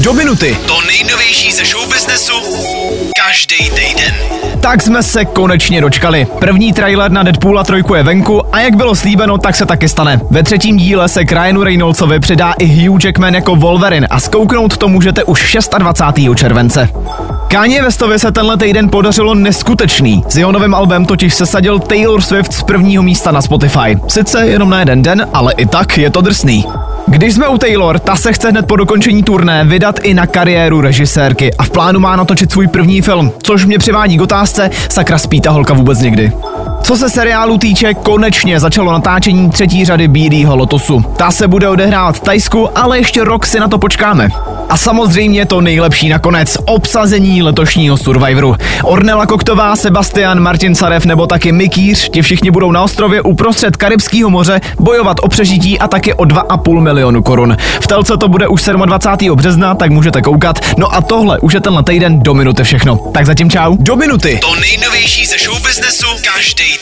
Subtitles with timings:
[0.00, 0.56] Do minuty.
[0.66, 2.32] To nejnovější ze show businessu
[3.26, 4.14] každý týden.
[4.60, 6.26] Tak jsme se konečně dočkali.
[6.38, 10.20] První trailer na Deadpoola 3 je venku a jak bylo slíbeno, tak se taky stane.
[10.30, 14.76] Ve třetím díle se k Ryanu Reynoldsovi přidá i Hugh Jackman jako Wolverine a zkouknout
[14.76, 16.28] to můžete už 26.
[16.34, 16.88] července.
[17.48, 20.24] Kanye Westovi se tenhle týden podařilo neskutečný.
[20.28, 23.98] S jeho novým albem totiž sesadil Taylor Swift z prvního místa na Spotify.
[24.08, 26.64] Sice jenom na jeden den, ale i tak je to drsný.
[27.10, 30.80] Když jsme u Taylor, ta se chce hned po dokončení turné vydat i na kariéru
[30.80, 35.18] režisérky a v plánu má natočit svůj první film, což mě přivádí k otázce, sakra
[35.18, 36.32] spí ta holka vůbec někdy.
[36.82, 41.04] Co se seriálu týče, konečně začalo natáčení třetí řady Bílého lotosu.
[41.16, 44.28] Ta se bude odehrávat v Tajsku, ale ještě rok si na to počkáme.
[44.70, 48.56] A samozřejmě to nejlepší nakonec, obsazení letošního Survivoru.
[48.82, 54.30] Ornela Koktová, Sebastian, Martin Sarev nebo taky Mikýř, ti všichni budou na ostrově uprostřed Karibského
[54.30, 57.56] moře bojovat o přežití a taky o 2,5 milionu korun.
[57.80, 59.36] V telce to bude už 27.
[59.36, 60.58] března, tak můžete koukat.
[60.76, 62.96] No a tohle už je tenhle týden do minuty všechno.
[63.14, 63.76] Tak zatím čau.
[63.78, 64.38] Do minuty.
[64.42, 66.80] To nejnovější ze show businessu každý.